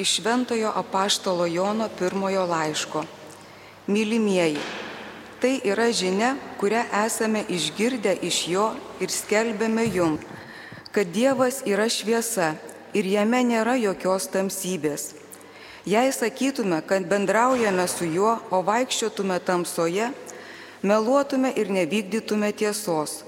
[0.00, 3.04] iš Šventojo apaštalo Jono pirmojo laiško.
[3.86, 4.58] Mylimieji,
[5.40, 10.24] tai yra žinia, kurią esame išgirdę iš jo ir skelbėme jums,
[10.92, 12.54] kad Dievas yra šviesa
[12.96, 15.12] ir jame nėra jokios tamsybės.
[15.84, 20.10] Jei sakytume, kad bendraujame su juo, o vaikščiotume tamsoje,
[20.82, 23.22] meluotume ir nevykdytume tiesos.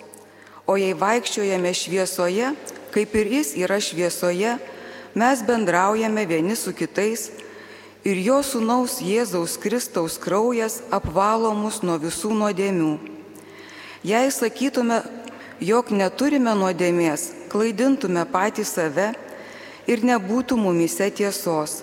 [0.67, 2.53] O jei vaikščiojame šviesoje,
[2.93, 4.59] kaip ir jis yra šviesoje,
[5.15, 7.31] mes bendraujame vieni su kitais
[8.05, 12.95] ir jo sunaus Jėzaus Kristaus kraujas apvalo mus nuo visų nuodėmių.
[14.03, 15.03] Jei sakytume,
[15.63, 19.13] jog neturime nuodėmės, klaidintume patį save
[19.87, 21.83] ir nebūtų mumise tiesos.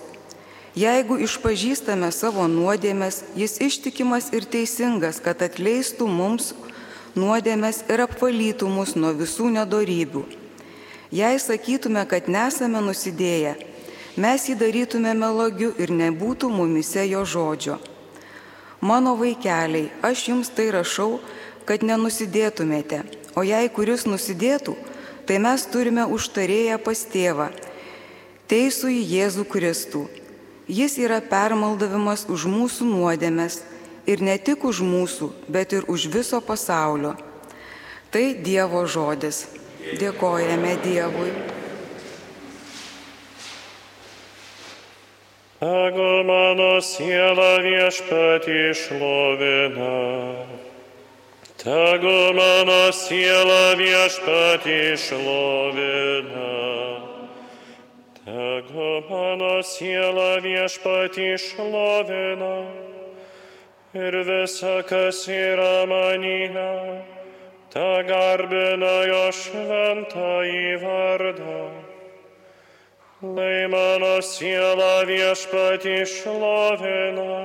[0.76, 6.52] Jeigu išpažįstame savo nuodėmės, jis ištikimas ir teisingas, kad atleistų mums
[7.18, 10.39] nuodėmės ir apvalytų mus nuo visų nedorybių.
[11.10, 13.56] Jei sakytume, kad nesame nusidėję,
[14.14, 17.80] mes jį darytume melogiu ir nebūtų mumise jo žodžio.
[18.80, 21.18] Mano vaikeliai, aš jums tai rašau,
[21.66, 23.02] kad nenusidėtumėte,
[23.34, 24.76] o jei kuris nusidėtų,
[25.26, 27.50] tai mes turime užtarėję pas tėvą,
[28.46, 30.06] teisų į Jėzų Kristų.
[30.70, 33.64] Jis yra permaldavimas už mūsų nuodėmės
[34.06, 37.16] ir ne tik už mūsų, bet ir už viso pasaulio.
[38.14, 39.48] Tai Dievo žodis.
[39.98, 41.30] Dėkojame Dievui.
[45.60, 49.96] Tegu mano siela viešpatį šlovina.
[51.58, 56.48] Tegu mano siela viešpatį šlovina.
[58.22, 62.56] Tegu mano siela viešpatį šlovina.
[63.98, 67.19] Ir visa, kas yra manyje
[67.72, 71.60] ta garbina jo šventą į vardą.
[73.20, 77.36] Lai mano siela viešpatį šlovina,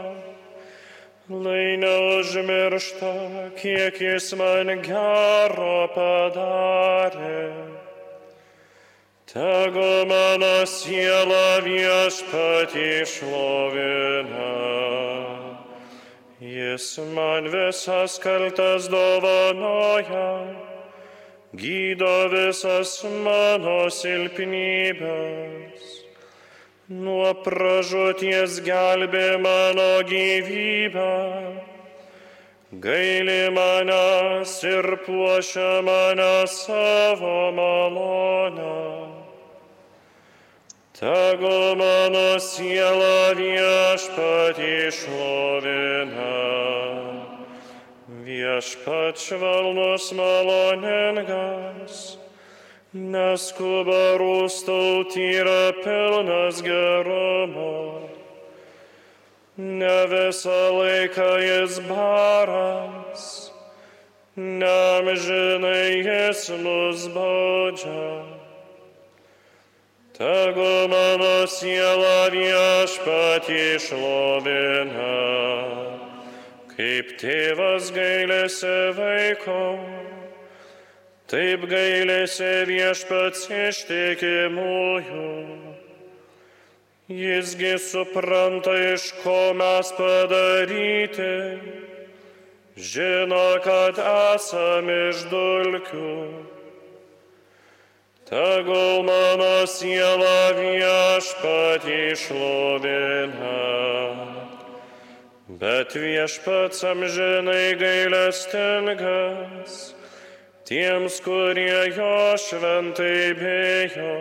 [1.29, 3.13] lai neužmiršta,
[3.59, 7.45] kiek jis man gero padarė.
[9.29, 14.53] Tegu mano siela viešpatį šlovina.
[16.45, 20.25] Jis man visas kaltas dovanoja,
[21.57, 22.91] gydo visas
[23.25, 25.87] mano silpnybės.
[27.05, 31.15] Nuo pražūties gelbė mano gyvybę,
[32.85, 38.94] gaili manęs ir puošia mane savo malonę.
[40.95, 46.35] Tegu mano siela viešpatį šlovina.
[48.23, 51.97] Viešpat švelnus maloningas,
[52.95, 58.07] neskuba rūstauti yra pilnas gerumo.
[59.57, 63.27] Ne visą laiką jis baras,
[64.39, 68.34] neamžinai jis mus baudžia.
[70.15, 75.09] Tegu mano siela viešpatį šlovina,
[76.71, 79.57] kaip tėvas gailėsi vaiko,
[81.27, 85.27] taip gailėsi viešpats ištikimųjų.
[87.11, 91.31] Jisgi supranta, iš ko mes padaryti,
[92.79, 96.54] žino, kad esame iš dulkių.
[98.25, 103.59] Tegul mano siela viešpatį šlovina,
[105.61, 109.93] bet viešpats amžinai gailestingas
[110.65, 114.17] tiems, kurie jo šventai bijo.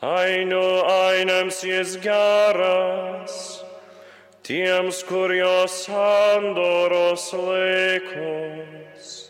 [0.00, 3.60] Ainių ainiams jis geras,
[4.40, 9.27] tiems, kur jo sandoros laikos.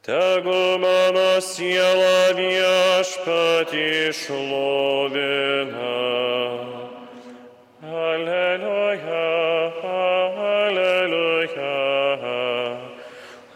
[0.00, 5.90] Tegu mano siela viešpatį šlovina.
[7.84, 9.26] Alleluja,
[9.92, 11.74] alleluja,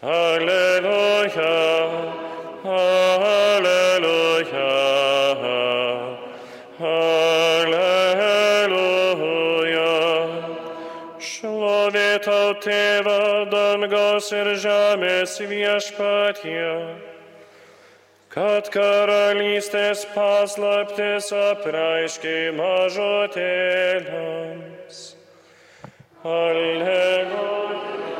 [0.03, 1.55] alleluja,
[2.75, 4.67] alleluja,
[12.45, 16.93] Tau tėvą dangos ir žemės viešpatie,
[18.29, 23.97] kad karalystės paslaptis apreiškiai mažutėliams.
[26.21, 28.14] Alleluja.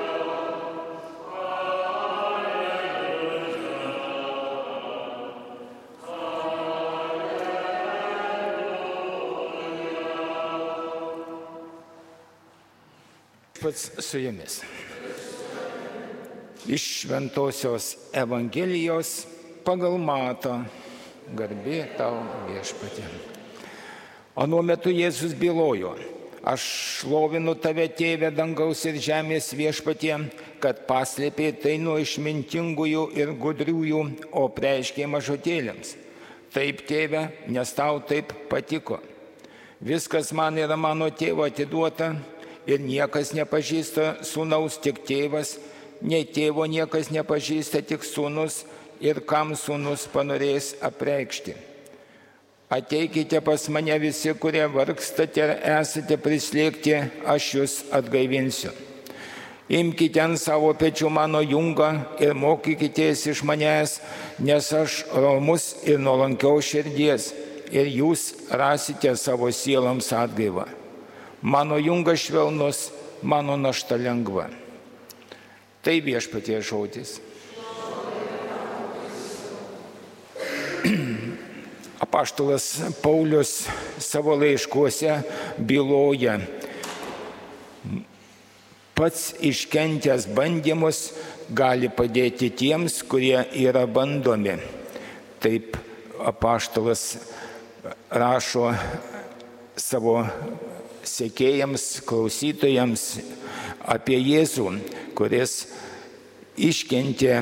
[13.66, 14.62] Viešpats su jumis.
[16.68, 19.26] Iš Šventojios Evangelijos
[19.66, 20.60] pagal matą
[21.34, 23.08] garbė tau viešpatė.
[24.38, 25.96] Anuo metu Jėzus bylojo,
[26.46, 26.68] aš
[27.00, 30.14] šlovinu tave tėvę dangaus ir žemės viešpatie,
[30.62, 35.98] kad paslėpė tai nuo išmintingųjų ir gudriųjų, o preiškė mažutėlėms.
[36.54, 39.02] Taip tėve, nes tau taip patiko.
[39.82, 42.14] Viskas man yra mano tėvo atiduota
[42.68, 45.58] ir niekas nepažįsta sūnaus tik tėvas,
[46.02, 48.64] nei tėvo niekas nepažįsta tik sūnus
[49.02, 51.56] ir kam sūnus panorės apreikšti.
[52.70, 56.96] Ateikite pas mane visi, kurie vargstate ir esate prislėgti,
[57.30, 58.74] aš jūs atgaivinsiu.
[59.70, 61.92] Imkite ant savo pečių mano jungą
[62.22, 64.00] ir mokykitės iš manęs,
[64.38, 67.32] nes aš romus ir nuolankiau širdies
[67.74, 70.68] ir jūs rasite savo sieloms atgaivą.
[71.46, 72.90] Mano jungas švelnus,
[73.22, 74.50] mano našta lengva.
[75.86, 77.22] Tai viešpatie žodis.
[82.06, 83.70] Apaštalas Paulius
[84.02, 85.22] savo laiškuose
[85.62, 86.40] byloja,
[88.98, 91.14] pats iškentęs bandymus
[91.54, 94.58] gali padėti tiems, kurie yra bandomi.
[95.46, 95.78] Taip
[96.26, 97.22] apaštalas
[98.10, 98.74] rašo
[99.78, 100.26] savo
[101.06, 103.06] sekėjams, klausytojams
[103.96, 104.68] apie Jėzų,
[105.18, 105.56] kuris
[106.58, 107.40] iškentė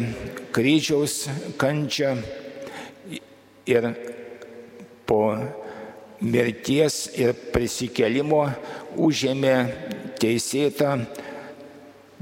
[0.56, 1.28] kryžiaus
[1.62, 2.16] kančią
[3.70, 3.90] ir
[5.08, 5.22] po
[6.24, 8.46] mirties ir prisikelimo
[8.96, 9.56] užėmė
[10.22, 10.96] teisėtą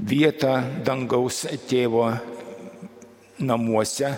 [0.02, 0.56] vietą
[0.86, 2.08] dangaus tėvo
[3.42, 4.14] namuose,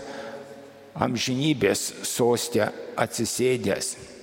[0.94, 2.68] amžinybės sostė
[3.00, 4.13] atsisėdęs.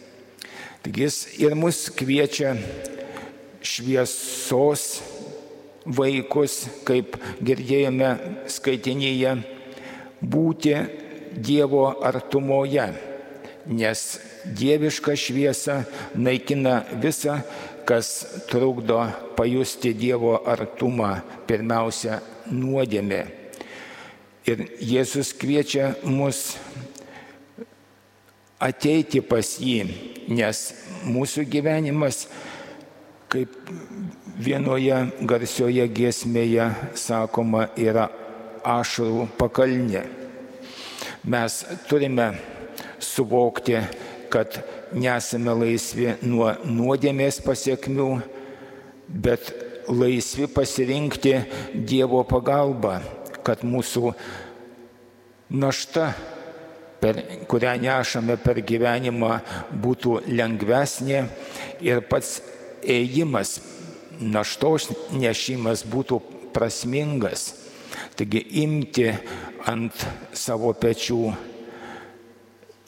[0.81, 2.55] Taigi jis ir mus kviečia
[3.61, 4.85] šviesos
[5.85, 8.09] vaikus, kaip girdėjome
[8.49, 9.35] skaitinyje,
[10.21, 10.75] būti
[11.31, 12.89] Dievo artumoje,
[13.71, 14.01] nes
[14.57, 15.77] dieviška šviesa
[16.17, 17.37] naikina visą,
[17.87, 18.09] kas
[18.49, 18.99] trukdo
[19.37, 21.13] pajusti Dievo artumą,
[21.47, 22.19] pirmiausia,
[22.51, 23.21] nuodėmė.
[24.49, 26.57] Ir Jėzus kviečia mus
[28.61, 29.83] ateiti pas jį,
[30.29, 30.63] nes
[31.09, 32.25] mūsų gyvenimas
[33.31, 33.53] kaip
[34.41, 34.97] vienoje
[35.27, 36.67] garsioje giesmėje
[36.99, 38.09] sakoma, yra
[38.67, 40.03] ašarų pakalnė.
[41.23, 42.31] Mes turime
[43.01, 43.77] suvokti,
[44.31, 44.59] kad
[44.93, 48.09] nesame laisvi nuo nuodėmės pasiekmių,
[49.07, 49.51] bet
[49.91, 51.35] laisvi pasirinkti
[51.87, 52.99] Dievo pagalbą,
[53.45, 54.13] kad mūsų
[55.51, 56.11] našta,
[57.01, 57.19] per,
[57.49, 59.39] kurią nešame per gyvenimą,
[59.83, 61.23] būtų lengvesnė
[61.85, 62.39] ir pats
[62.81, 63.59] ėjimas,
[64.21, 66.21] naštos nešimas būtų
[66.53, 67.55] prasmingas.
[68.15, 69.07] Taigi imti
[69.67, 71.21] ant savo pečių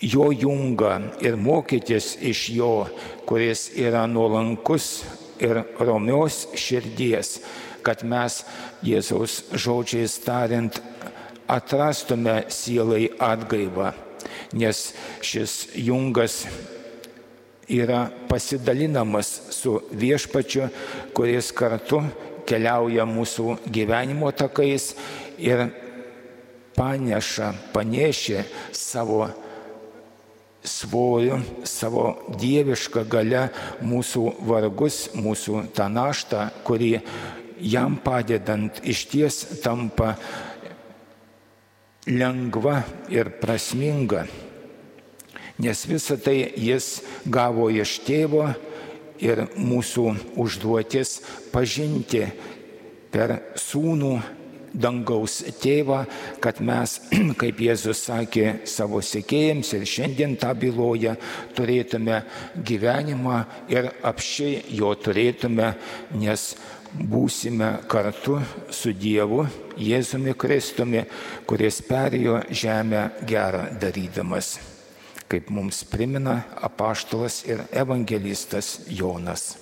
[0.04, 0.94] jo jungą
[1.24, 2.71] ir mokytis iš jo,
[3.25, 5.04] kuris yra nuolankus
[5.39, 7.39] ir romios širdies,
[7.83, 8.44] kad mes
[8.83, 10.80] Jėzaus žodžiais tariant
[11.48, 13.92] atrastume sielai atgaivą,
[14.54, 14.86] nes
[15.26, 16.44] šis jungas
[17.68, 20.68] yra pasidalinamas su viešpačiu,
[21.16, 22.04] kuris kartu
[22.48, 24.94] keliauja mūsų gyvenimo takais
[25.40, 25.69] ir
[26.76, 28.44] paneša, panešė
[28.76, 29.28] savo
[30.64, 32.06] svoriu, savo
[32.40, 33.48] dievišką galę
[33.83, 36.95] mūsų vargus, mūsų tą naštą, kuri
[37.60, 40.16] jam padedant iš ties tampa
[42.07, 42.81] lengva
[43.12, 44.26] ir prasminga
[45.64, 48.48] nes visą tai jis gavo iš tėvo
[49.24, 50.06] ir mūsų
[50.42, 51.19] užduotis
[51.54, 52.26] pažinti
[53.14, 54.16] per sūnų
[54.73, 56.03] dangaus tėvą,
[56.44, 56.97] kad mes,
[57.42, 61.15] kaip Jėzus sakė savo sekėjams ir šiandien tą byloja,
[61.56, 62.21] turėtume
[62.65, 63.39] gyvenimą
[63.73, 65.73] ir apšiai jo turėtume,
[66.19, 66.53] nes
[66.94, 68.37] būsime kartu
[68.69, 69.47] su Dievu,
[69.81, 71.07] Jėzumi Kristumi,
[71.49, 74.57] kuris perėjo žemę gerą darydamas
[75.33, 79.56] kaip mums primena apaštalas ir evangelistas Jonas.